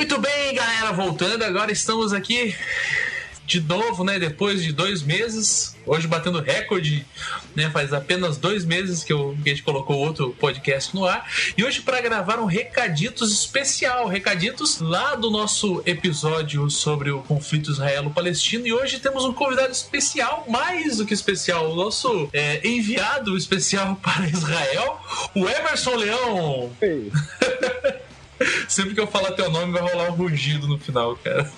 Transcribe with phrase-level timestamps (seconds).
[0.00, 2.56] Muito bem, galera, voltando agora estamos aqui
[3.44, 4.18] de novo, né?
[4.18, 7.04] Depois de dois meses, hoje batendo recorde,
[7.54, 7.68] né?
[7.68, 11.28] Faz apenas dois meses que, eu, que a gente colocou outro podcast no ar.
[11.54, 17.70] E hoje para gravar um recaditos especial, recaditos lá do nosso episódio sobre o conflito
[17.70, 18.66] israelo-palestino.
[18.66, 23.96] E hoje temos um convidado especial, mais do que especial, o nosso é, enviado especial
[24.00, 24.98] para Israel,
[25.34, 26.72] o Emerson Leão.
[26.80, 27.12] Ei.
[28.68, 31.50] Sempre que eu falar teu nome, vai rolar um rugido no final, cara.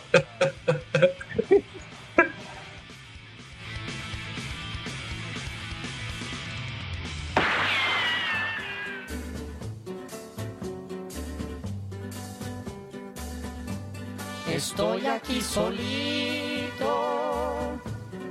[14.54, 16.92] Estoy aquí solito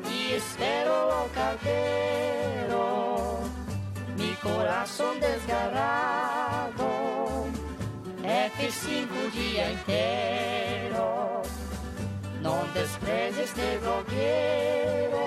[0.09, 2.80] y espero al cartero,
[4.17, 6.00] mi corazón desgarrado,
[8.61, 11.41] F5 día entero,
[12.41, 15.25] no desprecies este bloguero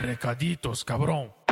[0.00, 1.43] Recaditos, cabrão.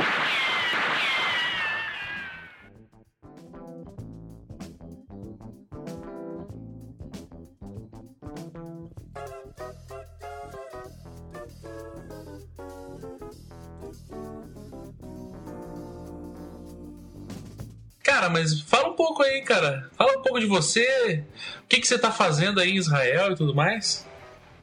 [18.23, 19.89] Cara, mas fala um pouco aí, cara.
[19.97, 21.25] Fala um pouco de você.
[21.61, 24.07] O que, que você tá fazendo aí em Israel e tudo mais?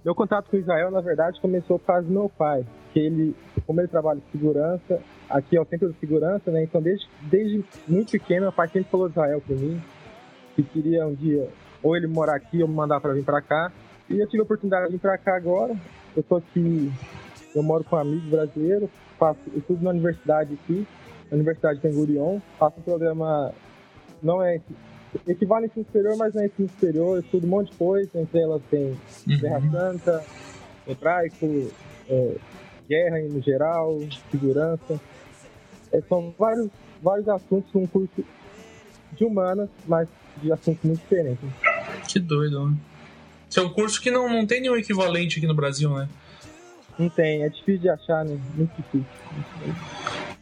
[0.02, 2.64] Meu contato com Israel, na verdade, começou por causa do meu pai.
[2.94, 3.36] Que ele,
[3.66, 6.62] como ele trabalha em segurança, aqui é o centro de segurança, né?
[6.62, 9.82] Então, desde, desde muito pequeno, meu pai sempre falou de Israel pra mim.
[10.56, 11.46] Que queria um dia
[11.82, 13.70] ou ele morar aqui ou me mandar para vir para cá.
[14.08, 15.76] E eu tive a oportunidade de vir para cá agora.
[16.16, 16.90] Eu tô aqui,
[17.54, 20.86] eu moro com amigos brasileiros, faço estudo na universidade aqui.
[21.30, 23.52] Universidade Ben Gurion, faço um programa,
[24.22, 24.60] não é
[25.26, 28.40] equivale ao ensino superior, mas não é ensino superior, estudo um monte de coisa, entre
[28.40, 28.96] elas tem
[29.26, 29.70] Guerra Uhum.
[29.70, 30.24] Santa,
[30.86, 31.70] hebraico,
[32.08, 32.34] é,
[32.88, 33.98] guerra no geral,
[34.30, 35.00] segurança.
[35.92, 36.68] É, são vários,
[37.02, 38.24] vários assuntos num curso
[39.12, 40.08] de humanas, mas
[40.42, 41.48] de assuntos muito diferentes.
[42.08, 42.76] Que doido, né?
[43.48, 46.08] Isso é um curso que não, não tem nenhum equivalente aqui no Brasil, né?
[46.96, 48.38] Não tem, é difícil de achar, né?
[48.54, 49.04] Muito difícil.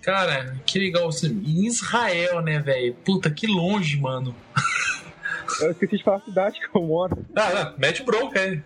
[0.09, 1.11] Cara, que legal.
[1.23, 2.95] Em Israel, né, velho?
[3.05, 4.35] Puta, que longe, mano.
[5.61, 7.27] Eu esqueci de falar a cidade que eu moro.
[7.37, 8.63] Ah, ah, mete bronca aí.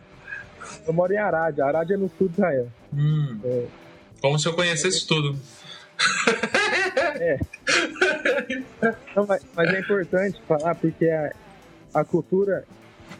[0.86, 1.58] Eu moro em Arad.
[1.58, 2.68] Arad é no sul de Israel.
[2.94, 3.64] Hum, É.
[4.20, 5.36] como se eu conhecesse tudo.
[9.16, 11.32] Não, mas, mas é importante falar porque a,
[11.94, 12.64] a cultura,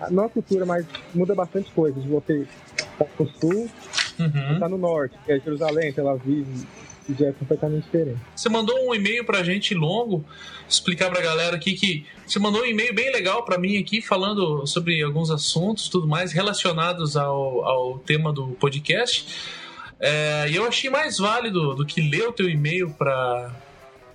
[0.01, 2.01] a, não a cultura, mas muda bastante coisa.
[2.01, 2.47] De você
[2.77, 3.71] estar no sul,
[4.19, 4.55] Uhum.
[4.55, 6.47] estar no norte, que é Jerusalém, Tel Aviv,
[7.19, 8.19] já é completamente diferente.
[8.35, 10.25] Você mandou um e-mail pra gente longo,
[10.69, 14.67] explicar pra galera aqui que você mandou um e-mail bem legal pra mim aqui, falando
[14.67, 19.27] sobre alguns assuntos tudo mais relacionados ao, ao tema do podcast.
[20.01, 23.55] É, e eu achei mais válido do que ler o teu e-mail pra,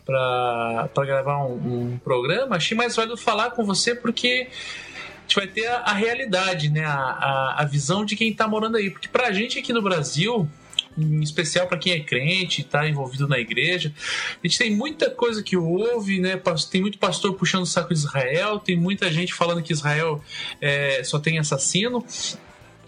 [0.06, 5.36] pra, pra gravar um, um programa, achei mais válido falar com você porque a gente
[5.36, 6.86] vai ter a, a realidade, né?
[6.86, 8.90] A, a, a visão de quem tá morando aí.
[8.90, 10.50] Porque pra gente aqui no Brasil,
[10.98, 13.94] em especial para quem é crente, está envolvido na igreja.
[14.44, 16.42] A gente tem muita coisa que ouve, né?
[16.72, 20.24] Tem muito pastor puxando o saco de Israel, tem muita gente falando que Israel
[20.60, 22.04] é, só tem assassino.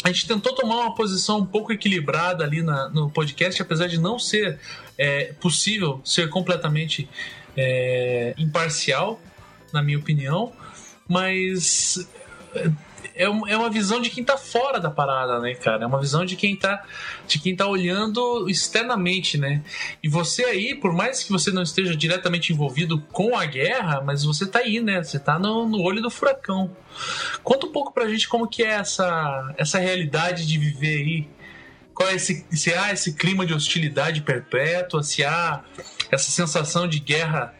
[0.03, 3.99] A gente tentou tomar uma posição um pouco equilibrada ali na- no podcast, apesar de
[3.99, 4.57] não ser
[4.97, 7.07] é, possível ser completamente
[7.55, 9.21] é, imparcial,
[9.73, 10.51] na minha opinião,
[11.07, 12.07] mas
[13.15, 15.83] é, é uma visão de quem tá fora da parada, né, cara?
[15.83, 16.83] É uma visão de quem tá,
[17.27, 19.63] de quem tá olhando externamente, né?
[20.01, 24.23] E você aí, por mais que você não esteja diretamente envolvido com a guerra, mas
[24.23, 25.03] você tá aí, né?
[25.03, 26.75] Você tá no, no olho do furacão.
[27.43, 31.27] Conta um pouco pra gente como que é essa, essa realidade de viver aí.
[31.93, 35.63] Qual é esse, se há esse clima de hostilidade perpétua, se há
[36.09, 37.53] essa sensação de guerra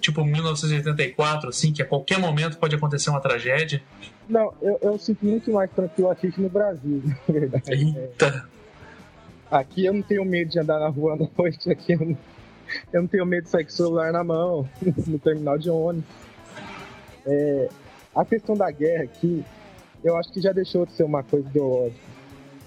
[0.00, 3.82] tipo 1984, assim, que a qualquer momento pode acontecer uma tragédia.
[4.28, 7.72] Não, eu, eu sinto muito mais tranquilo aqui que no Brasil, na verdade.
[7.72, 8.48] Eita.
[9.50, 12.18] Aqui eu não tenho medo de andar na rua à noite, aqui eu não,
[12.92, 14.68] eu não tenho medo de sair com o celular na mão,
[15.06, 16.08] no terminal de ônibus.
[17.26, 17.68] É,
[18.14, 19.44] a questão da guerra aqui,
[20.02, 22.00] eu acho que já deixou de ser uma coisa ideológica,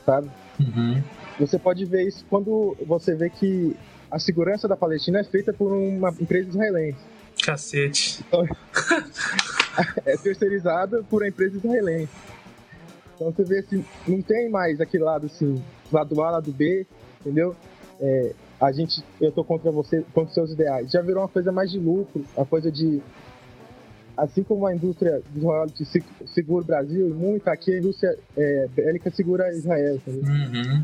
[0.05, 0.29] sabe?
[0.59, 1.01] Uhum.
[1.39, 3.75] Você pode ver isso quando você vê que
[4.11, 6.99] a segurança da Palestina é feita por uma empresa israelense.
[7.43, 8.23] Cacete.
[10.05, 12.13] É terceirizada por uma empresa israelense.
[13.15, 15.61] Então você vê assim, não tem mais aquele lado assim,
[15.91, 16.85] lado A, lado B,
[17.21, 17.55] entendeu?
[17.99, 20.91] É, a gente, eu tô contra você, contra seus ideais.
[20.91, 23.01] Já virou uma coisa mais de lucro, uma coisa de
[24.15, 25.89] assim como a indústria de royalties
[26.27, 29.99] segura o Brasil, muito aqui a indústria é, bélica segura Israel.
[30.05, 30.83] Uhum.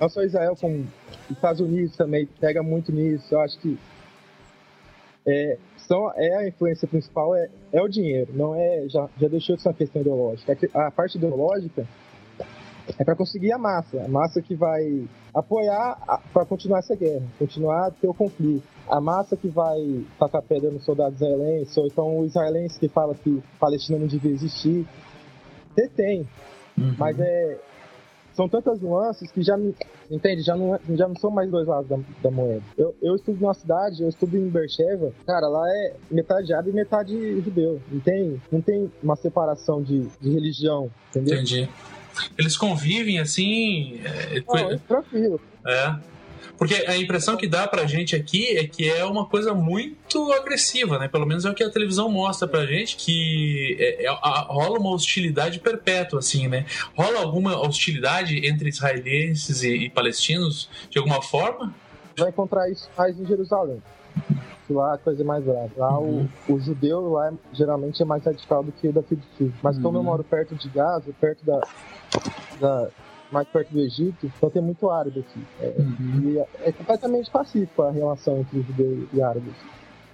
[0.00, 0.86] Não só Israel, como
[1.28, 3.34] os Estados Unidos também pega muito nisso.
[3.34, 3.78] Eu acho que
[5.26, 5.58] é,
[5.88, 9.62] são, é a influência principal é, é o dinheiro, não é já, já deixou de
[9.62, 10.56] ser uma questão ideológica.
[10.74, 11.86] A parte ideológica
[12.98, 17.86] é para conseguir a massa, a massa que vai apoiar para continuar essa guerra, continuar
[17.86, 18.62] a ter o conflito.
[18.88, 23.14] A massa que vai tacar pedra nos soldados israelenses, ou então o israelense que fala
[23.14, 24.86] que Palestina não devia existir.
[25.74, 26.28] Você tem,
[26.76, 26.94] uhum.
[26.98, 27.58] mas é,
[28.38, 29.74] são tantas nuances que já me,
[30.08, 32.62] entende, já não, já não são mais dois lados da, da moeda.
[32.76, 36.72] Eu, eu estudo numa cidade, eu estudo em Bercheva, cara, lá é metade árabe e
[36.72, 37.82] metade judeu.
[37.90, 41.34] Não tem, não tem uma separação de, de religião, entendeu?
[41.34, 41.68] Entendi.
[42.38, 44.00] Eles convivem assim.
[44.04, 45.40] É, Não, é tranquilo.
[45.66, 45.96] É.
[46.58, 50.98] Porque a impressão que dá pra gente aqui é que é uma coisa muito agressiva,
[50.98, 51.06] né?
[51.06, 54.78] Pelo menos é o que a televisão mostra pra gente, que é, é, a, rola
[54.78, 56.66] uma hostilidade perpétua, assim, né?
[56.96, 61.72] Rola alguma hostilidade entre israelenses e, e palestinos, de alguma forma?
[62.18, 63.80] Vai encontrar isso mais em Jerusalém.
[64.68, 65.72] Lá a coisa é mais grave.
[65.76, 66.28] Lá uhum.
[66.48, 69.52] o, o, judeu lá geralmente é mais radical do que o daqui do sul.
[69.62, 69.82] Mas uhum.
[69.82, 70.06] como eu uhum.
[70.06, 71.60] moro perto de Gaza, perto da,
[72.60, 72.88] da,
[73.30, 75.40] mais perto do Egito, então tem muito árabe aqui.
[75.60, 76.44] É, uhum.
[76.60, 79.54] é, é completamente pacífico a relação entre judeu e árabes.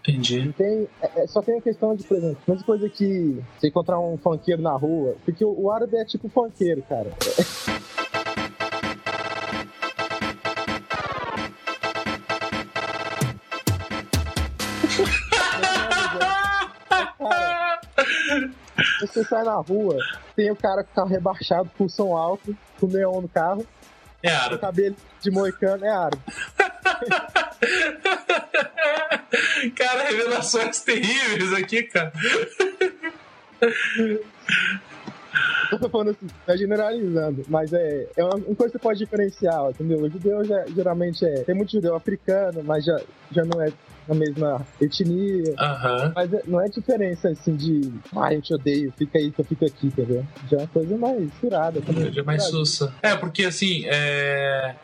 [0.07, 0.53] Entendi.
[0.53, 3.99] Tem, é, é, só tem a questão de, por exemplo, mesma coisa que você encontrar
[3.99, 7.11] um funkeiro na rua, porque o, o árabe é tipo funkeiro, cara.
[19.15, 19.97] Você sai na rua,
[20.35, 23.65] tem o cara com o carro rebaixado, com som alto, com neon no carro.
[24.21, 24.53] É.
[24.53, 26.19] O cabelo de moicano é árabe.
[29.77, 32.13] cara, revelações terríveis aqui, cara.
[35.75, 39.71] Eu tô falando assim, tá generalizando, mas é, é uma, coisa que você pode diferenciar,
[39.71, 40.01] entendeu?
[40.01, 41.43] O judeu já, geralmente é.
[41.43, 43.01] Tem muito judeu africano, mas já,
[43.31, 43.73] já não é
[44.09, 45.51] na mesma etnia.
[45.51, 46.13] Uhum.
[46.15, 49.45] Mas é, não é diferença assim de ah, eu te odeio, fica aí que eu
[49.45, 50.25] fico aqui, entendeu?
[50.51, 51.81] Já é uma coisa mais furada.
[52.13, 52.93] Já é mais sussa.
[53.03, 54.75] É, porque assim, é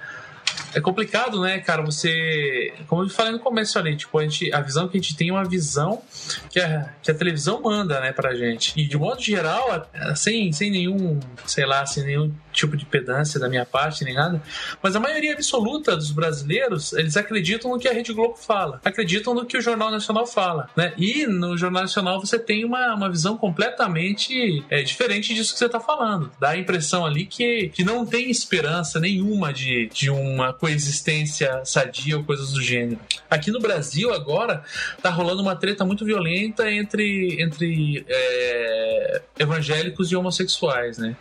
[0.75, 1.83] é complicado, né, cara?
[1.83, 2.73] Você.
[2.87, 5.29] Como eu falei no começo ali, tipo, a, gente, a visão que a gente tem
[5.29, 6.03] é uma visão
[6.49, 8.73] que a, que a televisão manda, né, pra gente.
[8.77, 13.49] E de modo geral, sem, sem nenhum, sei lá, sem nenhum tipo de pedância da
[13.49, 14.43] minha parte, nem nada,
[14.83, 19.35] mas a maioria absoluta dos brasileiros, eles acreditam no que a Rede Globo fala, acreditam
[19.35, 20.93] no que o Jornal Nacional fala, né?
[20.97, 25.67] E no Jornal Nacional você tem uma, uma visão completamente é, diferente disso que você
[25.67, 26.31] está falando.
[26.41, 32.19] Dá a impressão ali que, que não tem esperança nenhuma de, de uma coexistência sadia
[32.19, 33.01] ou coisas do gênero.
[33.31, 34.63] Aqui no Brasil, agora,
[35.03, 41.17] tá rolando uma treta muito violenta entre, entre é, evangélicos e homossexuais, né?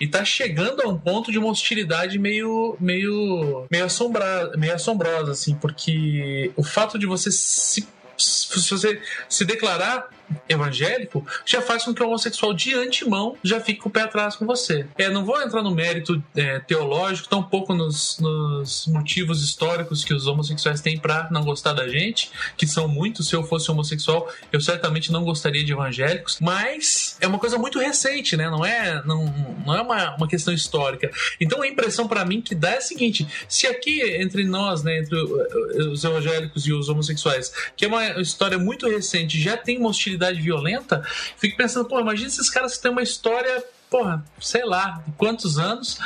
[0.00, 5.32] E tá chegando a um ponto de uma hostilidade meio, meio, meio, assombra, meio assombrosa,
[5.32, 7.86] assim, porque o fato de você se
[8.16, 10.08] se você se declarar
[10.48, 14.36] evangélico já faz com que o homossexual de antemão já fique com o pé atrás
[14.36, 14.86] com você.
[14.96, 20.26] É, não vou entrar no mérito é, teológico, tampouco nos, nos motivos históricos que os
[20.26, 23.28] homossexuais têm para não gostar da gente, que são muitos.
[23.28, 27.78] Se eu fosse homossexual, eu certamente não gostaria de evangélicos, mas é uma coisa muito
[27.78, 28.50] recente, né?
[28.50, 29.26] Não é, não,
[29.66, 31.10] não é uma, uma questão histórica.
[31.40, 34.98] Então a impressão para mim que dá é a seguinte: se aqui entre nós, né,
[34.98, 39.88] entre os evangélicos e os homossexuais, que é uma história muito recente, já tem uma
[39.88, 41.02] hostilidade violenta,
[41.36, 45.58] fico pensando, pô, imagina esses caras que têm uma história, porra, sei lá, de quantos
[45.58, 45.98] anos,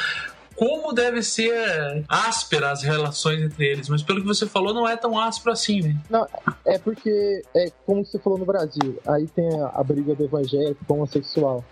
[0.54, 4.96] como deve ser áspera as relações entre eles, mas pelo que você falou, não é
[4.96, 5.96] tão áspero assim, né?
[6.08, 6.26] Não,
[6.64, 10.84] é porque, é como você falou no Brasil, aí tem a, a briga do evangélico
[10.84, 11.64] com o homossexual.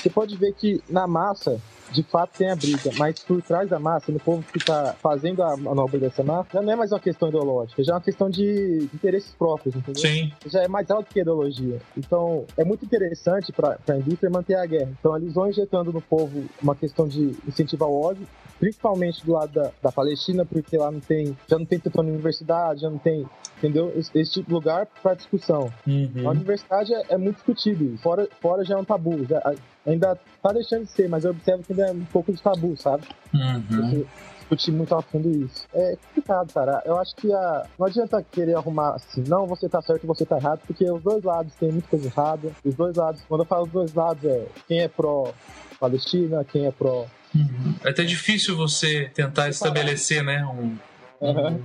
[0.00, 1.60] Você pode ver que na massa
[1.92, 5.42] de fato tem a briga, mas por trás da massa, no povo que está fazendo
[5.42, 8.30] a manobra dessa massa, já não é mais uma questão ideológica, já é uma questão
[8.30, 10.00] de interesses próprios, entendeu?
[10.00, 10.32] Sim.
[10.46, 11.80] Já é mais alto que a ideologia.
[11.96, 14.90] Então, é muito interessante para a indústria manter a guerra.
[14.98, 18.26] Então, eles vão injetando no povo uma questão de incentivar o ódio,
[18.58, 22.82] principalmente do lado da, da Palestina, porque lá não tem, já não tem tanta universidade,
[22.82, 23.26] já não tem,
[23.58, 23.92] entendeu?
[23.96, 25.72] Esse, esse tipo de lugar para discussão.
[25.86, 26.26] Uhum.
[26.26, 29.40] A universidade é, é, muito discutido, fora, fora já é um tabu, já,
[29.86, 32.76] ainda tá deixando de ser, mas eu observo que ainda é um pouco de tabu,
[32.76, 33.04] sabe?
[33.34, 34.04] Uhum.
[34.40, 35.66] discutir muito a fundo isso.
[35.72, 36.82] É complicado, cara.
[36.84, 37.66] Eu acho que a...
[37.78, 41.02] não adianta querer arrumar assim, não, você tá certo e você tá errado, porque os
[41.02, 42.52] dois lados têm muita coisa errada.
[42.64, 45.32] Os dois lados, quando eu falo os dois lados, é quem é pró
[45.80, 47.06] Palestina, quem é pró.
[47.34, 47.74] Uhum.
[47.84, 50.44] É até difícil você tentar estabelecer, né?
[50.44, 50.76] Um,
[51.20, 51.60] uhum.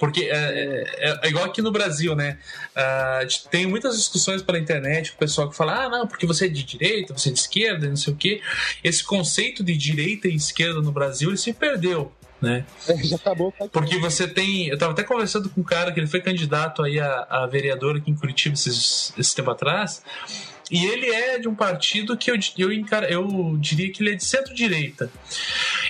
[0.00, 2.38] Porque é, é, é, igual aqui no Brasil, né?
[2.74, 6.48] Uh, tem muitas discussões pela internet o pessoal que fala: ah, não, porque você é
[6.48, 8.40] de direita, você é de esquerda, não sei o quê.
[8.82, 12.10] Esse conceito de direita e esquerda no Brasil ele se perdeu.
[12.40, 12.64] Né?
[12.88, 13.52] É, já acabou.
[13.70, 14.68] Porque você tem.
[14.68, 17.98] Eu estava até conversando com um cara que ele foi candidato aí a, a vereador
[17.98, 20.02] aqui em Curitiba esse, esse tempo atrás.
[20.70, 22.72] E ele é de um partido que eu, eu,
[23.08, 25.10] eu diria que ele é de centro-direita.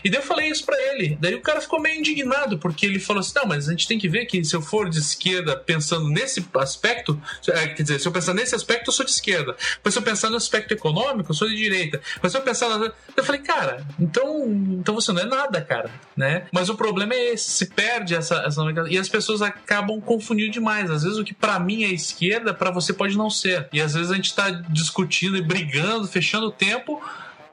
[0.05, 1.17] E daí eu falei isso para ele.
[1.21, 3.99] Daí o cara ficou meio indignado, porque ele falou assim: não, mas a gente tem
[3.99, 8.07] que ver que se eu for de esquerda pensando nesse aspecto, é, quer dizer, se
[8.07, 9.57] eu pensar nesse aspecto, eu sou de esquerda.
[9.83, 12.01] Mas se eu pensar no aspecto econômico, eu sou de direita.
[12.23, 12.71] Mas se eu pensar.
[13.17, 14.47] Eu falei, cara, então,
[14.81, 15.91] então você não é nada, cara.
[16.17, 16.47] Né?
[16.53, 18.63] Mas o problema é esse: se perde essa, essa.
[18.89, 20.91] E as pessoas acabam confundindo demais.
[20.91, 23.69] Às vezes o que para mim é esquerda, para você pode não ser.
[23.73, 27.03] E às vezes a gente tá discutindo e brigando, fechando o tempo,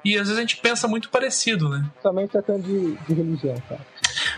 [0.04, 1.86] e às vezes a gente pensa muito parecido, né?
[2.02, 3.82] Também tratando de, de religião, cara.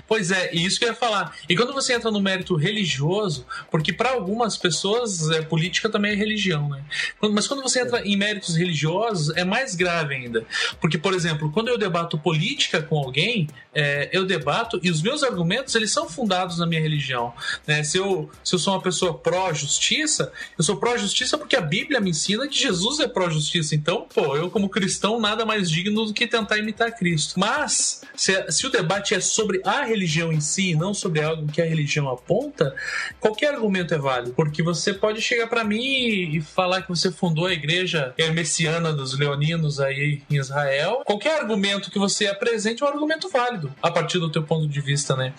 [0.07, 1.35] Pois é, e isso que eu ia falar.
[1.47, 6.15] E quando você entra no mérito religioso, porque para algumas pessoas é, política também é
[6.15, 6.83] religião, né?
[7.21, 10.45] Mas quando você entra em méritos religiosos, é mais grave ainda.
[10.79, 15.23] Porque, por exemplo, quando eu debato política com alguém, é, eu debato e os meus
[15.23, 17.33] argumentos eles são fundados na minha religião.
[17.67, 17.83] Né?
[17.83, 22.09] Se, eu, se eu sou uma pessoa pró-justiça, eu sou pró-justiça porque a Bíblia me
[22.09, 23.75] ensina que Jesus é pró-justiça.
[23.75, 27.39] Então, pô, eu como cristão nada mais digno do que tentar imitar Cristo.
[27.39, 31.61] Mas, se, se o debate é sobre a religião em si, não sobre algo que
[31.61, 32.75] a religião aponta,
[33.19, 37.45] qualquer argumento é válido, porque você pode chegar para mim e falar que você fundou
[37.45, 41.01] a igreja messiana dos leoninos aí em Israel.
[41.05, 44.81] Qualquer argumento que você apresente é um argumento válido a partir do teu ponto de
[44.81, 45.33] vista, né?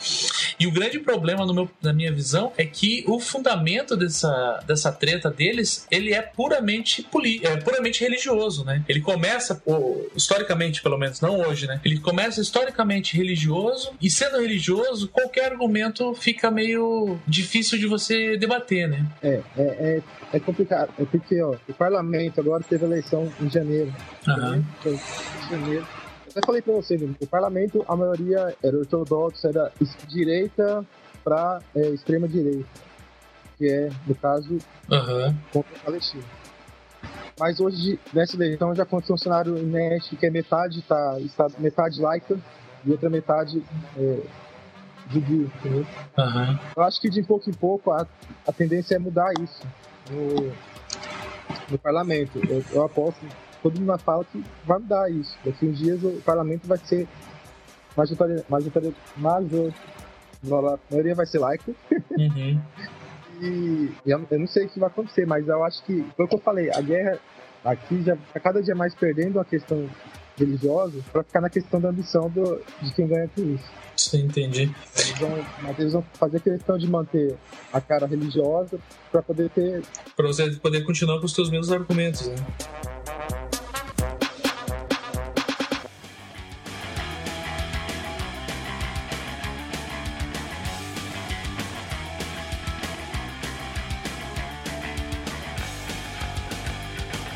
[0.59, 5.31] E o grande problema meu, na minha visão é que o fundamento dessa, dessa treta
[5.31, 8.85] deles, ele é puramente poli, é puramente religioso, né?
[8.89, 9.63] Ele começa
[10.15, 11.81] historicamente, pelo menos, não hoje, né?
[11.85, 18.87] Ele começa historicamente religioso e sendo religioso, qualquer argumento fica meio difícil de você debater,
[18.87, 19.07] né?
[19.23, 20.03] É, é, é,
[20.35, 20.93] é complicado.
[20.99, 23.91] É porque, ó, o parlamento agora teve eleição em janeiro.
[24.29, 24.63] Uhum.
[24.85, 25.87] Em janeiro.
[26.27, 29.73] Eu até falei pra você, o parlamento, a maioria era ortodoxa, era
[30.07, 30.85] direita
[31.25, 32.69] para é, extrema direita.
[33.57, 34.59] Que é, no caso,
[34.91, 35.37] uhum.
[35.51, 36.25] contra Palestina.
[37.39, 41.99] Mas hoje, nessa eleição, já aconteceu um cenário inédito que é metade tá, está metade
[41.99, 42.39] laica
[42.85, 43.63] e outra metade
[43.97, 44.23] é,
[45.17, 45.87] entendeu?
[46.19, 46.59] Uhum.
[46.77, 48.07] Eu acho que de pouco em pouco a,
[48.47, 49.63] a tendência é mudar isso
[50.11, 50.53] no,
[51.71, 52.41] no parlamento.
[52.49, 53.21] Eu, eu aposto,
[53.63, 55.37] todo mundo fala que vai mudar isso.
[55.45, 57.09] Daqui uns dias o parlamento vai ser
[57.97, 59.73] majoritário, majoritário, major,
[60.45, 61.75] a maioria vai ser laico.
[61.91, 62.61] Uhum.
[63.43, 66.29] e eu, eu, não sei o que vai acontecer, mas eu acho que, foi o
[66.29, 67.19] que eu falei, a guerra
[67.65, 69.89] aqui já tá cada dia mais perdendo a questão
[70.41, 73.65] religiosos para ficar na questão da ambição do, de quem ganha com isso.
[73.97, 74.75] Sim, entendi.
[74.97, 77.37] Eles vão, mas eles vão fazer questão de manter
[77.73, 78.79] a cara religiosa
[79.13, 79.83] para poder ter.
[80.17, 82.35] Para você poder continuar com os seus mesmos argumentos, né?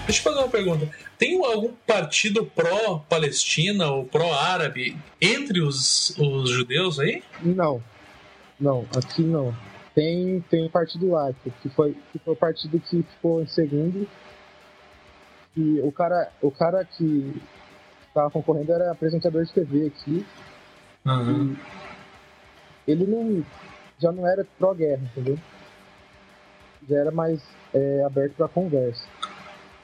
[0.07, 0.89] Deixa eu fazer uma pergunta.
[1.19, 7.23] Tem algum partido pró-Palestina ou pró-árabe entre os, os judeus aí?
[7.43, 7.83] Não.
[8.61, 9.55] Não, aqui não.
[9.95, 14.09] Tem, tem o Partido Laico, que foi, que foi o partido que ficou em segundo.
[15.57, 17.41] E o cara, o cara que
[18.09, 20.27] estava concorrendo era apresentador de TV aqui.
[21.07, 21.57] Uhum.
[22.87, 23.45] Ele não,
[23.99, 25.39] já não era pró-guerra, entendeu?
[26.89, 27.41] Já era mais
[27.73, 29.07] é, aberto para conversa.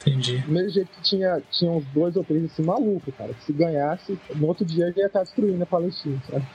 [0.00, 0.38] Entendi.
[0.38, 3.34] Do mesmo jeito que tinha, tinha uns dois ou três assim malucos, cara.
[3.34, 6.46] Que se ganhasse, no outro dia ele ia estar destruindo a Palestina, sabe?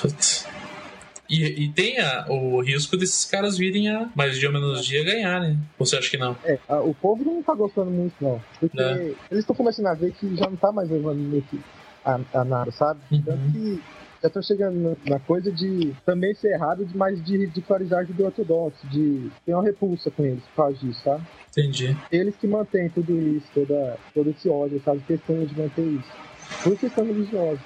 [0.00, 0.46] Putz.
[1.28, 5.02] E, e tem a, o risco desses caras virem a mais dia ou menos dia
[5.02, 5.56] ganhar, né?
[5.78, 6.36] Ou você acha que não?
[6.44, 8.40] É, a, o povo não tá gostando muito, não.
[8.60, 9.14] Porque é.
[9.30, 11.58] eles estão começando a ver que já não tá mais levando meio que
[12.04, 13.00] a, a nada, sabe?
[13.10, 13.22] Uhum.
[13.22, 13.82] Tanto que
[14.22, 19.30] já tô chegando na coisa de também ser errado, mas de ridicularizar do ortodoxo, de
[19.44, 21.20] ter uma repulsa com eles por causa disso, tá?
[21.50, 21.96] Entendi.
[22.10, 25.00] Eles que mantêm tudo isso, toda, todo esse ódio, sabe?
[25.06, 26.08] Questão de manter isso.
[26.62, 27.60] Por questão religiosa.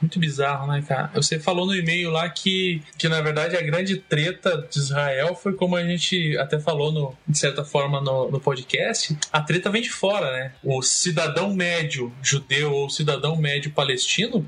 [0.00, 1.10] Muito bizarro, né, cara?
[1.14, 5.54] Você falou no e-mail lá que, que, na verdade, a grande treta de Israel foi
[5.54, 9.16] como a gente até falou, no, de certa forma, no, no podcast.
[9.32, 10.52] A treta vem de fora, né?
[10.62, 14.46] O cidadão médio judeu ou cidadão médio palestino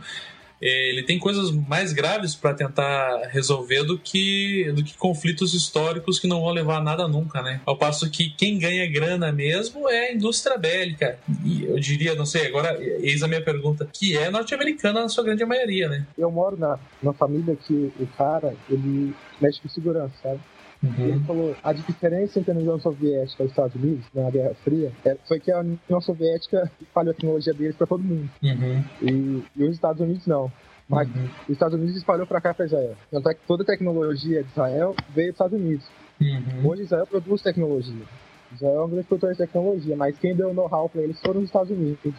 [0.60, 6.26] ele tem coisas mais graves para tentar resolver do que, do que conflitos históricos que
[6.26, 7.60] não vão levar a nada nunca, né?
[7.64, 11.18] Ao passo que quem ganha grana mesmo é a indústria bélica.
[11.44, 15.24] E eu diria, não sei, agora eis a minha pergunta, que é norte-americana na sua
[15.24, 16.06] grande maioria, né?
[16.16, 20.40] Eu moro na, na família que o cara, ele mexe com segurança, sabe?
[20.82, 21.08] Uhum.
[21.08, 24.90] Ele falou a diferença entre a União Soviética e os Estados Unidos na Guerra Fria
[25.04, 28.30] é, foi que a União Soviética espalhou a tecnologia deles para todo mundo.
[28.42, 28.84] Uhum.
[29.02, 30.50] E, e, os Estados Unidos não.
[30.88, 31.28] Mas uhum.
[31.44, 32.96] os Estados Unidos espalhou para cá para Israel.
[33.10, 35.86] Tanto é que toda a tecnologia de Israel veio dos Estados Unidos.
[36.20, 36.68] Uhum.
[36.68, 38.06] Hoje Israel produz tecnologia.
[38.54, 41.46] Israel é um grande produtor de tecnologia, mas quem deu know-how para eles foram os
[41.46, 42.14] Estados Unidos.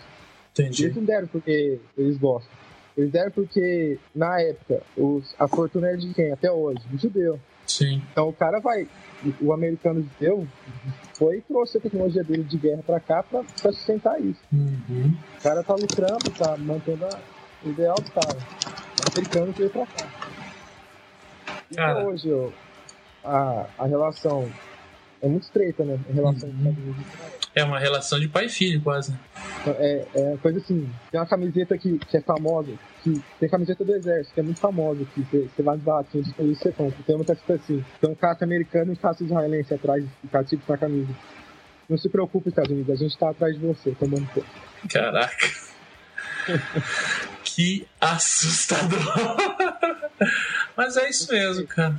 [0.53, 0.84] Entendi.
[0.84, 2.51] Eles não deram porque eles gostam.
[2.96, 6.32] Eles deram porque, na época, os, a fortuna era de quem?
[6.32, 6.80] Até hoje?
[6.89, 7.39] Do judeu.
[7.72, 8.01] Sim.
[8.12, 8.88] Então o cara vai.
[9.40, 10.48] O americano judeu
[11.13, 14.42] foi e trouxe a tecnologia dele de guerra para cá para sustentar isso.
[14.51, 15.16] Uhum.
[15.38, 17.08] O cara tá lucrando, tá mantendo
[17.63, 18.38] o ideal do cara.
[19.00, 20.08] O americano veio para cá.
[21.70, 22.06] E cara.
[22.06, 22.50] hoje, ó,
[23.24, 24.51] a, a relação
[25.22, 25.98] é muito estreita, né?
[26.10, 26.96] A relação uhum.
[27.53, 29.13] É uma relação de pai e filho, quase.
[29.67, 30.89] É, é coisa assim.
[31.12, 32.72] Tem uma camiseta que, que é famosa,
[33.03, 36.58] que tem camiseta do exército, que é muito famosa, que você vai baratinhos de país
[36.58, 36.98] você compra.
[37.05, 37.86] Tem uma que é assim.
[38.00, 41.13] Tem um caça americano e um caça israelense atrás do cativo na camisa.
[41.89, 44.48] Não se preocupe, Estados Unidos, a gente tá atrás de você, tomando conta.
[44.89, 45.48] Caraca.
[47.43, 48.98] que assustador.
[50.77, 51.98] Mas é isso mesmo, cara.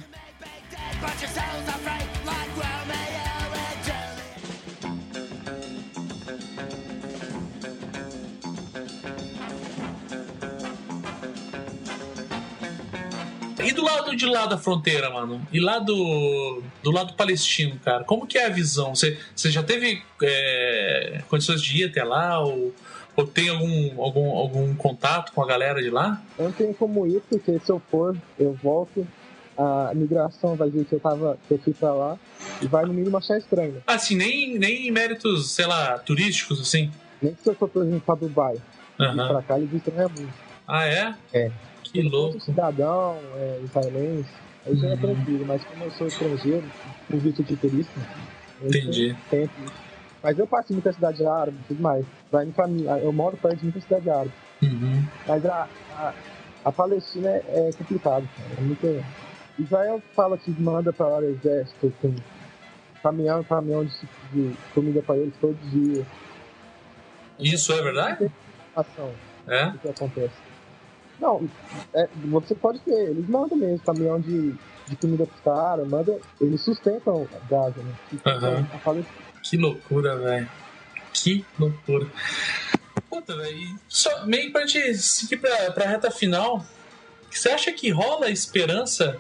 [13.73, 15.41] E do lado de lá da fronteira, mano?
[15.51, 18.05] E lá do, do lado palestino, cara?
[18.05, 18.95] Como que é a visão?
[18.95, 22.39] Você, você já teve é, condições de ir até lá?
[22.41, 22.75] Ou,
[23.17, 26.23] ou tem algum, algum, algum contato com a galera de lá?
[26.39, 29.07] Eu não tenho como ir, porque se eu for, eu volto.
[29.57, 32.19] A migração vai dizer que eu, tava, que eu fui pra lá
[32.61, 33.83] e vai no mínimo achar estranho.
[33.87, 36.91] Assim, nem, nem méritos, sei lá, turísticos, assim?
[37.23, 38.57] Nem que se eu for, por exemplo, pra Dubai.
[39.01, 39.13] Uhum.
[39.13, 40.35] E pra cá, eles estranham muito.
[40.69, 41.15] Ah, é?
[41.33, 41.51] É.
[41.93, 42.41] Que louco.
[42.41, 44.31] cidadão é, israelense,
[44.67, 44.99] aí já é uhum.
[44.99, 46.65] tranquilo, mas como eu sou estrangeiro,
[47.11, 48.01] com visto de turista,
[48.63, 49.17] Entendi.
[49.29, 49.53] Tempo.
[50.23, 52.07] Mas eu passo muita cidade árabe e tudo mais.
[52.31, 52.47] Vai
[53.03, 54.33] eu moro perto de muita cidade árabe.
[54.63, 55.05] Uhum.
[55.27, 56.15] Mas a, a,
[56.65, 58.51] a, Palestina é, é complicado, cara.
[58.57, 59.05] É muito...
[59.59, 62.15] Israel fala que manda para o exército com
[63.03, 63.93] caminhão caminhão de,
[64.33, 66.07] de comida para eles todos os dias.
[67.39, 68.31] Isso é verdade?
[69.49, 69.67] É?
[69.67, 70.52] O que acontece.
[71.21, 71.49] Não,
[71.95, 74.55] é, você pode ter, eles mandam mesmo caminhão de,
[74.89, 77.95] de comida pros caras, mandam, eles sustentam Gaza, né?
[78.13, 79.05] Uhum.
[79.43, 80.49] Que loucura, velho.
[81.13, 82.07] Que loucura.
[83.09, 83.79] Puta, velho.
[83.89, 86.65] Só meio pra gente seguir pra, pra reta final.
[87.31, 89.19] Você acha que rola a esperança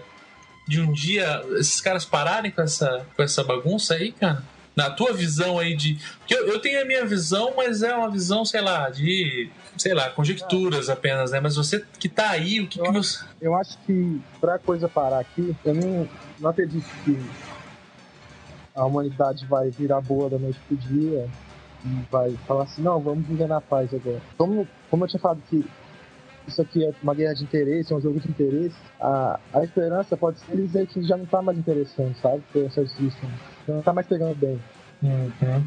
[0.67, 4.43] de um dia esses caras pararem com essa, com essa bagunça aí, cara?
[4.75, 5.99] Na tua visão aí de.
[6.19, 9.95] Porque eu, eu tenho a minha visão, mas é uma visão, sei lá, de sei
[9.95, 11.41] lá, conjecturas apenas, né?
[11.41, 13.25] Mas você que tá aí, o que, eu, que você.
[13.41, 16.09] Eu acho que pra coisa parar aqui, eu não,
[16.39, 17.19] não acredito que
[18.75, 21.29] a humanidade vai virar boa da noite pro dia
[21.85, 24.21] e vai falar assim, não, vamos viver na paz agora.
[24.37, 25.65] Como, como eu tinha falado que
[26.47, 30.17] isso aqui é uma guerra de interesse, é um jogo de interesse, a, a esperança
[30.17, 32.43] pode ser dizer que já não tá mais interessante, sabe?
[32.53, 33.19] Por essa justiça.
[33.67, 34.61] Não tá mais pegando bem.
[35.03, 35.65] Uhum.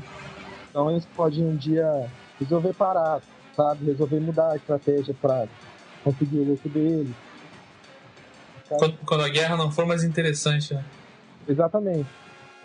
[0.70, 2.08] Então eles podem um dia
[2.40, 3.22] resolver parar
[3.56, 3.86] sabe?
[3.86, 5.48] Resolver mudar a estratégia para
[6.04, 7.16] conseguir o lucro dele.
[8.68, 10.84] Quando, quando, a guerra não for mais interessante, né?
[11.48, 12.10] Exatamente.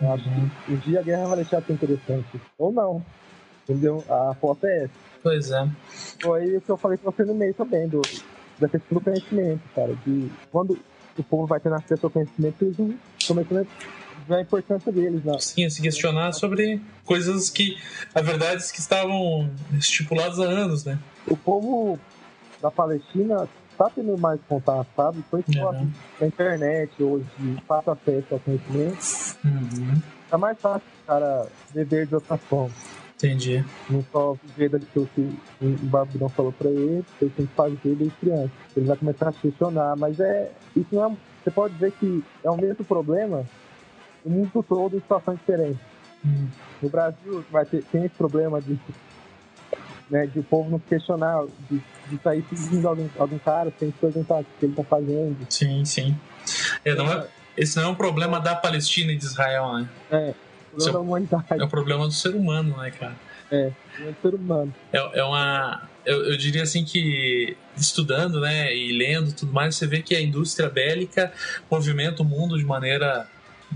[0.01, 0.49] Uhum.
[0.69, 2.41] Um dia a guerra vai deixar de ser interessante.
[2.57, 3.05] Ou não.
[3.63, 4.03] Entendeu?
[4.09, 4.93] A foto é essa.
[5.21, 5.69] Pois é.
[6.21, 8.01] Foi o que eu falei com você no meio também, do,
[8.59, 9.93] da questão do conhecimento, cara.
[10.05, 10.77] De quando
[11.17, 12.95] o povo vai ter acesso ao conhecimento, eles vão
[13.27, 13.67] começando ver
[14.37, 15.23] a importância deles.
[15.23, 15.37] Né?
[15.39, 17.77] Sim, a se questionar sobre coisas que,
[18.13, 20.97] a verdade, que estavam estipuladas há anos, né?
[21.27, 21.99] O povo
[22.61, 25.23] da Palestina está tendo mais contato, sabe?
[25.29, 25.91] Foi uhum.
[26.21, 27.25] a internet hoje,
[27.67, 29.37] fácil acesso ao conhecimento.
[29.43, 30.01] Uhum.
[30.31, 32.73] É mais fácil o cara viver de outra forma.
[33.15, 33.63] Entendi.
[33.89, 35.21] Não só viver daquilo que
[35.61, 38.51] o Barbidão falou pra ele, ele tem que fazer desde criança.
[38.75, 40.51] Ele vai começar a questionar, mas é.
[40.75, 41.17] Isso não é.
[41.43, 43.45] Você pode dizer que é o mesmo problema
[44.23, 45.81] o mundo todo em situações diferentes.
[46.25, 46.47] Hum.
[46.81, 48.79] No Brasil vai ter, tem esse problema de,
[50.09, 53.97] né, de o povo não questionar, de, de sair pedindo algum, algum cara sem se
[53.97, 55.37] perguntar o que ele está fazendo.
[55.49, 56.17] Sim, sim.
[56.85, 59.89] É, não é, esse não é um problema da Palestina e de Israel, né?
[60.11, 60.33] É,
[60.71, 61.45] problema é, da humanidade.
[61.49, 63.15] É o problema do ser humano, né, cara?
[63.51, 64.73] É, é do ser humano.
[64.93, 69.85] É, é uma eu, eu, diria assim que estudando, né, e lendo tudo mais, você
[69.85, 71.31] vê que a indústria bélica
[71.69, 73.27] movimenta o mundo de maneira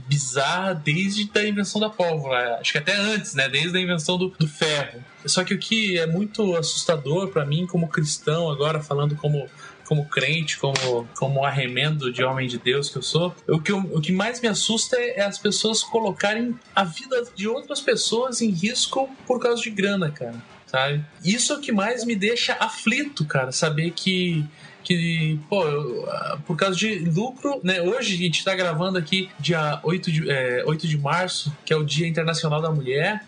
[0.08, 4.29] bizarra desde a invenção da pólvora, acho que até antes, né, desde a invenção do,
[4.29, 5.03] do ferro.
[5.25, 9.49] Só que o que é muito assustador para mim como cristão agora falando como
[9.86, 14.01] como crente, como, como arremendo de homem de Deus que eu sou, o que, o
[14.01, 18.49] que mais me assusta é, é as pessoas colocarem a vida de outras pessoas em
[18.49, 21.04] risco por causa de grana, cara sabe?
[21.23, 24.45] Isso é o que mais me deixa aflito, cara, saber que
[24.86, 25.63] que, pô,
[26.08, 27.82] ah, por causa de lucro, né?
[27.82, 31.75] Hoje a gente tá gravando aqui dia 8 de, é, 8 de março, que é
[31.75, 33.25] o Dia Internacional da Mulher,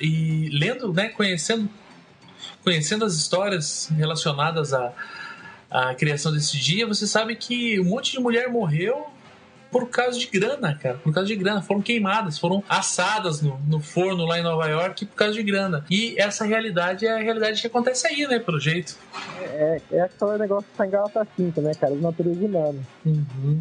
[0.00, 1.70] e lendo, né, conhecendo
[2.62, 4.92] conhecendo as histórias relacionadas à,
[5.70, 9.06] à criação desse dia, você sabe que um monte de mulher morreu
[9.70, 10.98] por causa de grana, cara.
[10.98, 11.62] Por causa de grana.
[11.62, 15.84] Foram queimadas, foram assadas no, no forno lá em Nova York por causa de grana.
[15.90, 18.96] E essa realidade é a realidade que acontece aí, né, pelo jeito.
[19.40, 21.92] É, é aquele negócio que tá em Galata 5, né, cara?
[21.92, 22.78] Os natureza humana.
[23.04, 23.58] Uhum.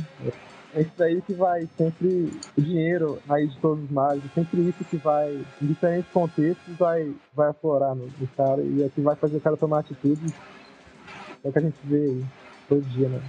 [0.73, 2.31] É isso daí que vai sempre.
[2.57, 6.75] O dinheiro aí de todos os males, é sempre isso que vai, em diferentes contextos,
[6.77, 10.33] vai, vai aflorar no, no cara e é que vai fazer o cara tomar atitude.
[11.43, 12.25] É o que a gente vê aí
[12.67, 13.21] todo dia, né?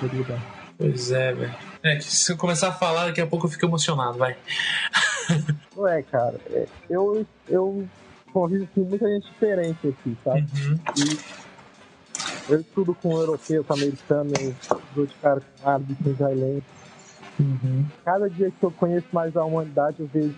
[0.00, 0.65] Todo lugar.
[0.78, 1.54] Pois é, velho.
[1.82, 4.36] É, se eu começar a falar, daqui a pouco eu fico emocionado, vai.
[5.76, 7.88] Ué, cara, é, eu, eu
[8.32, 10.46] convivo com muita gente diferente aqui, sabe?
[10.54, 10.78] Uhum.
[10.96, 14.54] E eu estudo com europeu, com americano, eu
[14.94, 16.62] dou de cara com árabe, com.
[17.38, 17.86] Uhum.
[18.04, 20.34] Cada dia que eu conheço mais a humanidade, eu vejo.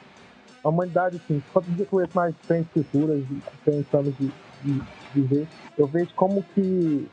[0.64, 4.26] A humanidade, assim, cada dia que eu conheço mais diferentes culturas, diferentes anos de,
[4.62, 4.82] de, de
[5.14, 5.46] viver,
[5.76, 7.08] eu vejo como que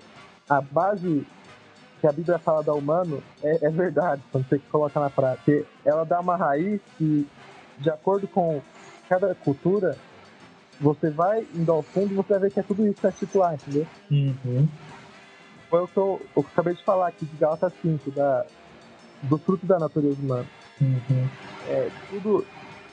[0.49, 1.25] a base
[2.05, 5.41] que a Bíblia fala da humano é, é verdade, quando você coloca na prática.
[5.43, 7.27] Porque ela dá uma raiz que,
[7.79, 8.61] de acordo com
[9.09, 9.97] cada cultura,
[10.79, 13.11] você vai indo ao fundo e você vai ver que é tudo isso que é
[13.11, 13.87] titular, entendeu?
[14.11, 14.67] Uhum.
[15.67, 18.45] Foi o que eu, eu, acabei de falar aqui de Gálatas 5, da,
[19.23, 20.45] do fruto da natureza humana.
[20.79, 21.27] Uhum.
[21.67, 22.45] É, tudo,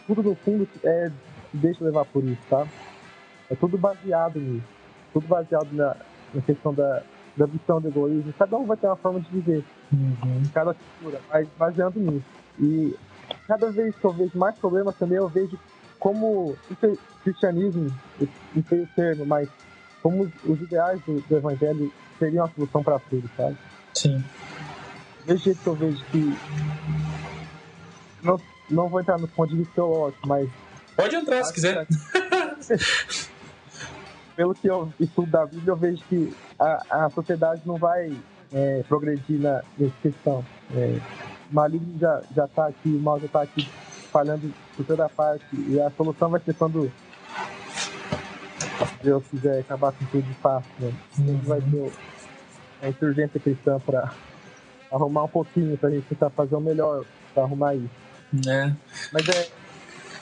[0.06, 1.10] tudo no fundo é,
[1.52, 2.66] deixa levar por isso, tá?
[3.50, 4.66] É tudo baseado nisso.
[5.12, 5.96] Tudo baseado na,
[6.32, 7.02] na questão da,
[7.36, 8.32] da visão do egoísmo.
[8.38, 9.64] Cada um vai ter uma forma de viver.
[9.92, 10.42] Uhum.
[10.52, 12.26] Cada cultura, mas baseando nisso.
[12.60, 12.96] E
[13.46, 15.58] cada vez que eu vejo mais problemas também, eu vejo
[15.98, 16.58] como o
[17.22, 17.94] cristianismo,
[18.54, 19.48] não sei o termo, mas
[20.02, 23.56] como os ideais do, do evangelho seriam a solução para tudo, sabe?
[23.94, 24.24] Sim.
[25.26, 26.36] Do jeito que eu vejo que.
[28.22, 30.50] Não, não vou entrar no ponto de vista teológico, mas.
[30.96, 31.86] Pode entrar se quiser.
[34.42, 38.12] pelo que eu estudo da Bíblia, eu vejo que a, a sociedade não vai
[38.52, 40.44] é, progredir na, nessa questão.
[40.74, 40.98] É,
[41.48, 43.68] o maligno já, já tá aqui, o mal já está aqui
[44.10, 46.90] falhando por toda parte, e a solução vai ser quando
[49.00, 50.66] Deus quiser acabar com tudo de fato.
[50.80, 50.92] Né?
[51.20, 51.40] Uhum.
[51.44, 51.92] vai ter
[52.82, 54.12] a insurgência cristã para
[54.90, 57.90] arrumar um pouquinho, para a gente tentar fazer o melhor para arrumar isso.
[58.48, 58.72] É.
[59.12, 59.48] Mas é,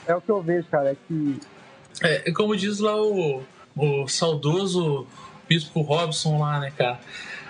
[0.08, 1.40] é o que eu vejo, cara, é que.
[2.02, 3.42] É, como diz lá o,
[3.80, 5.06] o saudoso
[5.48, 7.00] Bispo Robson lá, né, cara?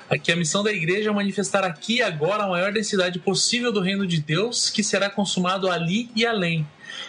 [0.09, 3.81] Aqui a missão da igreja é manifestar aqui e agora a maior densidade possível do
[3.81, 6.67] reino de Deus, que será consumado ali e além.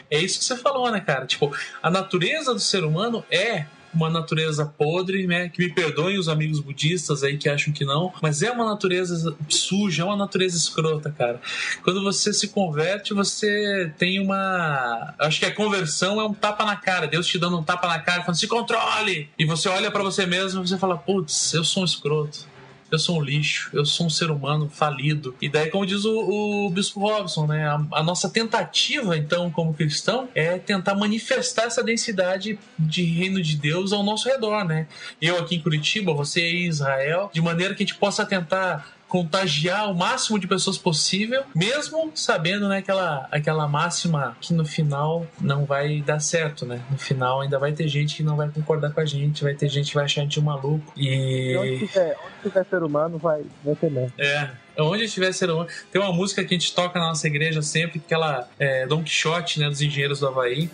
[0.10, 1.26] É isso que você falou, né, cara?
[1.26, 5.50] Tipo, a natureza do ser humano é uma natureza podre, né?
[5.50, 9.36] Que me perdoem os amigos budistas aí que acham que não, mas é uma natureza
[9.50, 11.40] suja, é uma natureza escrota, cara.
[11.84, 15.14] Quando você se converte, você tem uma.
[15.20, 18.00] Acho que a conversão é um tapa na cara, Deus te dando um tapa na
[18.00, 19.30] cara, falando se controle!
[19.38, 22.51] E você olha para você mesmo e você fala, putz, eu sou um escroto
[22.92, 25.34] eu sou um lixo, eu sou um ser humano falido.
[25.42, 29.74] E daí, como diz o, o Bispo Robson, né, a, a, nossa tentativa, então, como
[29.74, 34.88] cristão, é tentar manifestar essa densidade de reino de Deus ao nosso redor, né?
[35.22, 39.92] Eu aqui em Curitiba, você em Israel, de maneira que a gente possa tentar contagiar
[39.92, 45.66] o máximo de pessoas possível, mesmo sabendo, né, aquela, aquela máxima que no final não
[45.66, 46.82] vai dar certo, né?
[46.90, 49.68] No final ainda vai ter gente que não vai concordar com a gente, vai ter
[49.68, 50.94] gente que vai achar a gente um maluco.
[50.96, 51.58] E.
[51.58, 54.14] Onde tiver, onde tiver ser humano, vai, vai ter mesmo.
[54.18, 54.50] É.
[54.80, 55.68] Onde tiver ser humano.
[55.92, 59.04] Tem uma música que a gente toca na nossa igreja sempre, que ela é Don
[59.04, 60.70] Quixote, né, dos engenheiros do Havaí.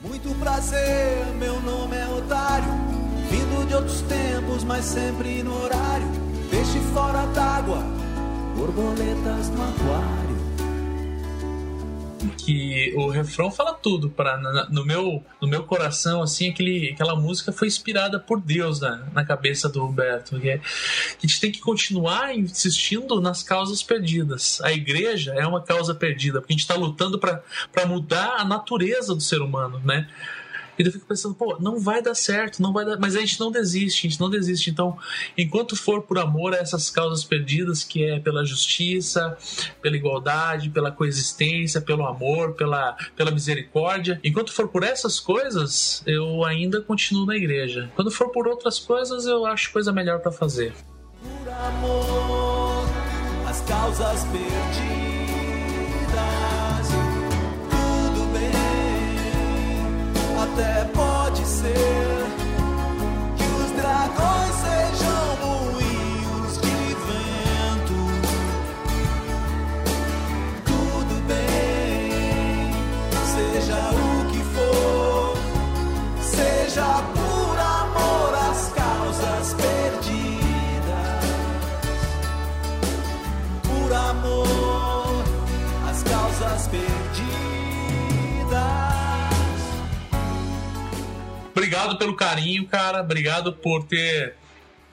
[0.00, 2.70] Muito prazer, meu nome é Otário,
[3.28, 7.78] vindo de outros tempos, mas sempre no horário Peixe fora d'água,
[8.56, 10.34] borboletas no aquário.
[12.38, 14.36] Que o refrão fala tudo para
[14.68, 19.24] no meu no meu coração assim aquele, aquela música foi inspirada por Deus na, na
[19.24, 20.64] cabeça do Roberto que, é, que
[21.24, 26.40] a gente tem que continuar insistindo nas causas perdidas a igreja é uma causa perdida
[26.40, 30.06] porque a gente está lutando para mudar a natureza do ser humano né
[30.78, 32.98] E eu fico pensando, pô, não vai dar certo, não vai dar.
[32.98, 34.70] Mas a gente não desiste, a gente não desiste.
[34.70, 34.96] Então,
[35.36, 39.36] enquanto for por amor a essas causas perdidas, que é pela justiça,
[39.80, 46.44] pela igualdade, pela coexistência, pelo amor, pela, pela misericórdia, enquanto for por essas coisas, eu
[46.44, 47.90] ainda continuo na igreja.
[47.94, 50.72] Quando for por outras coisas, eu acho coisa melhor para fazer.
[51.22, 52.84] Por amor,
[53.48, 54.93] as causas perdidas.
[60.54, 61.74] Até pode ser
[63.36, 64.53] que os dragões
[91.84, 93.00] obrigado pelo carinho, cara.
[93.00, 94.34] Obrigado por ter,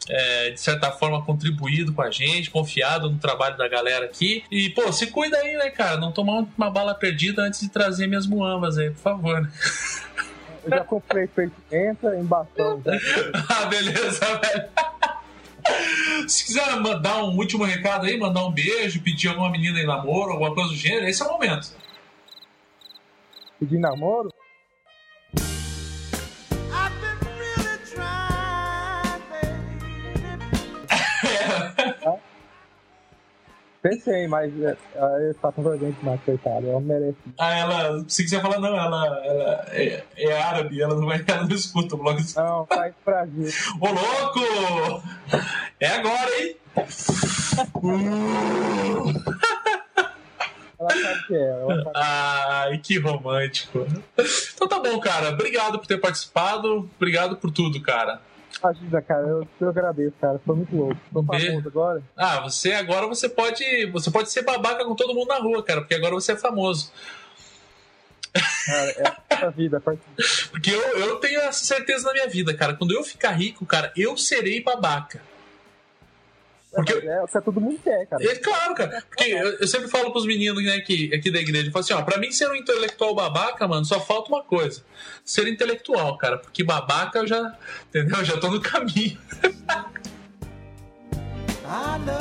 [0.09, 4.43] é, de certa forma, contribuído com a gente, confiado no trabalho da galera aqui.
[4.51, 5.97] E, pô, se cuida aí, né, cara?
[5.97, 9.41] Não tomar uma bala perdida antes de trazer minhas muambas aí, por favor.
[9.41, 9.51] Né?
[10.63, 11.29] Eu já comprei
[11.71, 12.81] entra em bastão.
[13.49, 14.69] ah, beleza, velho.
[16.27, 20.31] Se quiser mandar um último recado aí, mandar um beijo, pedir alguma menina em namoro,
[20.31, 21.71] alguma coisa do gênero, esse é o momento.
[23.59, 24.30] Pedir namoro?
[33.91, 36.65] Pensei, mas é, ela tá com vergonha demais, coitada.
[36.65, 37.17] Ela merece.
[37.37, 38.05] Ah, ela.
[38.07, 41.95] Se quiser falar, não, ela, ela é, é, árabe, ela não vai ela não escuta
[41.95, 42.23] o blog.
[42.33, 43.49] Não, faz Brasil.
[43.81, 45.03] Ô, louco!
[45.77, 46.55] É agora, hein?
[50.79, 51.49] Ela sabe que é.
[51.49, 51.91] Ela sabe.
[51.93, 53.85] Ai, que romântico.
[54.55, 55.31] Então tá bom, cara.
[55.31, 56.89] Obrigado por ter participado.
[56.95, 58.21] Obrigado por tudo, cara.
[58.63, 60.39] Ajuda, cara, eu, eu agradeço, cara.
[60.45, 60.97] Foi muito louco.
[61.11, 62.03] Tô famoso agora.
[62.15, 63.85] Ah, você agora você pode.
[63.91, 66.91] Você pode ser babaca com todo mundo na rua, cara, porque agora você é famoso.
[68.65, 69.97] Cara, é a vida, é
[70.51, 72.75] Porque eu, eu tenho essa certeza na minha vida, cara.
[72.75, 75.21] Quando eu ficar rico, cara, eu serei babaca.
[76.73, 78.23] Porque é, o que todo mundo quer, cara.
[78.23, 79.03] É claro, cara.
[79.09, 81.93] Porque eu, eu sempre falo pros meninos né, aqui, aqui da igreja, eu falo assim,
[81.93, 84.81] ó, pra mim ser um intelectual babaca, mano, só falta uma coisa.
[85.25, 86.37] Ser intelectual, cara.
[86.37, 87.57] Porque babaca eu já,
[87.89, 88.19] entendeu?
[88.19, 89.19] Eu já tô no caminho.
[91.71, 92.20] Love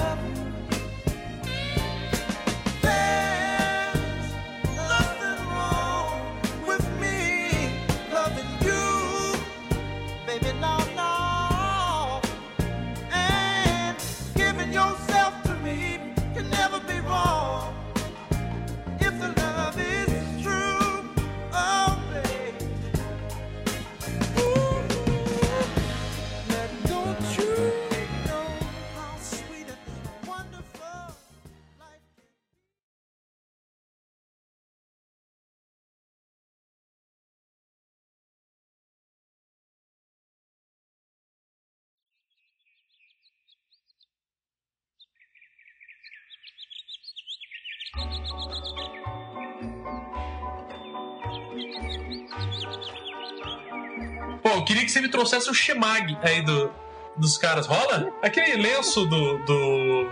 [54.91, 56.71] que você me trouxesse o Shemag aí do,
[57.17, 57.67] dos caras.
[57.67, 58.13] Rola?
[58.23, 59.39] Aquele lenço do.
[59.39, 60.11] do.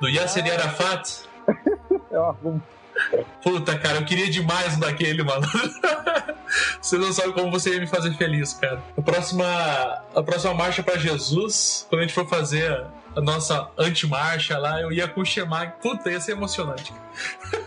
[0.00, 1.24] do Yasser Arafat.
[2.12, 2.18] É
[3.42, 5.46] Puta, cara, eu queria demais um daquele, mano.
[6.78, 8.82] você não sabe como você ia me fazer feliz, cara.
[8.96, 9.46] A próxima,
[10.14, 14.92] a próxima marcha para Jesus, quando a gente for fazer a nossa anti-marcha lá, eu
[14.92, 15.72] ia com o Shemag.
[15.80, 16.92] Puta, ia ser emocionante.